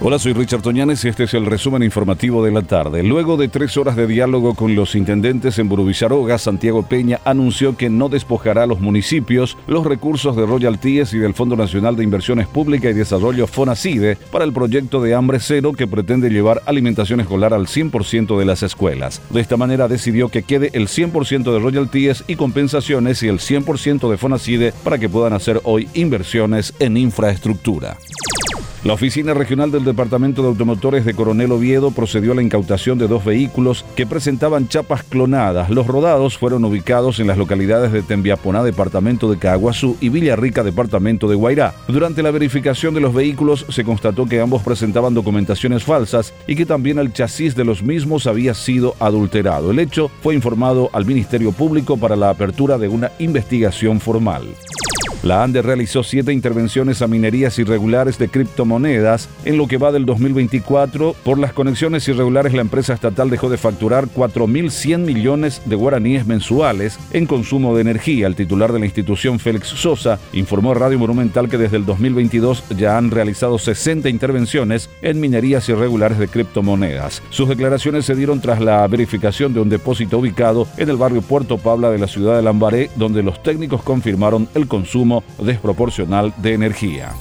[0.00, 3.02] Hola, soy Richard Toñanes y este es el resumen informativo de la tarde.
[3.02, 7.90] Luego de tres horas de diálogo con los intendentes en Burubizaroga, Santiago Peña anunció que
[7.90, 12.46] no despojará a los municipios los recursos de royalties y del Fondo Nacional de Inversiones
[12.46, 17.52] Públicas y Desarrollo FONACIDE para el proyecto de Hambre Cero que pretende llevar alimentación escolar
[17.52, 19.20] al 100% de las escuelas.
[19.30, 24.08] De esta manera decidió que quede el 100% de royalties y compensaciones y el 100%
[24.08, 27.98] de FONACIDE para que puedan hacer hoy inversiones en infraestructura.
[28.84, 33.08] La Oficina Regional del Departamento de Automotores de Coronel Oviedo procedió a la incautación de
[33.08, 35.68] dos vehículos que presentaban chapas clonadas.
[35.68, 41.28] Los rodados fueron ubicados en las localidades de Tembiaponá, departamento de Caguazú, y Villarrica, departamento
[41.28, 41.74] de Guairá.
[41.88, 46.64] Durante la verificación de los vehículos se constató que ambos presentaban documentaciones falsas y que
[46.64, 49.72] también el chasis de los mismos había sido adulterado.
[49.72, 54.46] El hecho fue informado al Ministerio Público para la apertura de una investigación formal.
[55.24, 60.06] La ANDE realizó siete intervenciones a minerías irregulares de criptomonedas en lo que va del
[60.06, 61.16] 2024.
[61.24, 67.00] Por las conexiones irregulares, la empresa estatal dejó de facturar 4.100 millones de guaraníes mensuales
[67.12, 68.28] en consumo de energía.
[68.28, 72.62] El titular de la institución, Félix Sosa, informó a Radio Monumental que desde el 2022
[72.76, 77.22] ya han realizado 60 intervenciones en minerías irregulares de criptomonedas.
[77.30, 81.58] Sus declaraciones se dieron tras la verificación de un depósito ubicado en el barrio Puerto
[81.58, 85.07] Pabla de la ciudad de Lambaré, donde los técnicos confirmaron el consumo
[85.38, 87.12] desproporcional de energía.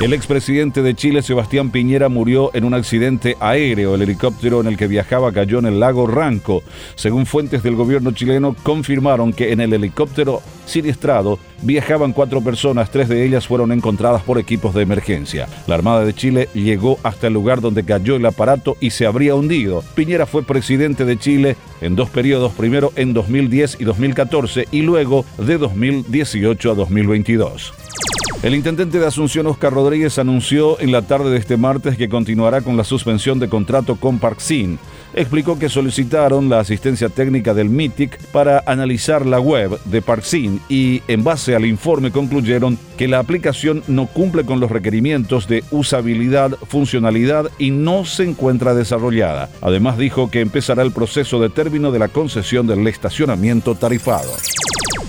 [0.00, 3.94] El expresidente de Chile, Sebastián Piñera, murió en un accidente aéreo.
[3.94, 6.64] El helicóptero en el que viajaba cayó en el lago Ranco.
[6.96, 13.08] Según fuentes del gobierno chileno, confirmaron que en el helicóptero siniestrado viajaban cuatro personas, tres
[13.08, 15.48] de ellas fueron encontradas por equipos de emergencia.
[15.68, 19.36] La Armada de Chile llegó hasta el lugar donde cayó el aparato y se habría
[19.36, 19.84] hundido.
[19.94, 25.24] Piñera fue presidente de Chile en dos periodos, primero en 2010 y 2014 y luego
[25.38, 27.83] de 2018 a 2022.
[28.44, 32.60] El intendente de Asunción, Oscar Rodríguez, anunció en la tarde de este martes que continuará
[32.60, 34.78] con la suspensión de contrato con Parksin.
[35.14, 41.00] Explicó que solicitaron la asistencia técnica del MITIC para analizar la web de Parksin y
[41.08, 46.50] en base al informe concluyeron que la aplicación no cumple con los requerimientos de usabilidad,
[46.68, 49.48] funcionalidad y no se encuentra desarrollada.
[49.62, 54.32] Además dijo que empezará el proceso de término de la concesión del estacionamiento tarifado.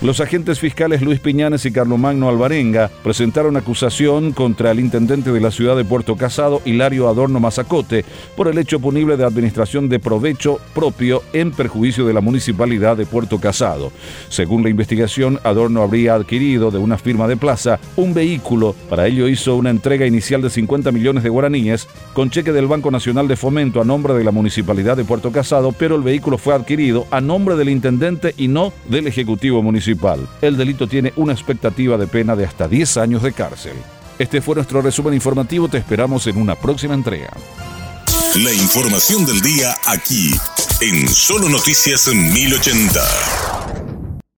[0.00, 5.50] Los agentes fiscales Luis Piñanes y Carlomagno Alvarenga presentaron acusación contra el intendente de la
[5.50, 8.04] ciudad de Puerto Casado, Hilario Adorno Mazacote,
[8.36, 13.06] por el hecho punible de administración de provecho propio en perjuicio de la municipalidad de
[13.06, 13.90] Puerto Casado.
[14.28, 18.76] Según la investigación, Adorno habría adquirido de una firma de plaza un vehículo.
[18.88, 22.92] Para ello hizo una entrega inicial de 50 millones de guaraníes con cheque del Banco
[22.92, 26.54] Nacional de Fomento a nombre de la municipalidad de Puerto Casado, pero el vehículo fue
[26.54, 29.60] adquirido a nombre del intendente y no del Ejecutivo
[30.42, 33.74] El delito tiene una expectativa de pena de hasta 10 años de cárcel.
[34.18, 37.30] Este fue nuestro resumen informativo, te esperamos en una próxima entrega.
[38.36, 40.34] La información del día aquí,
[40.80, 43.57] en Solo Noticias 1080.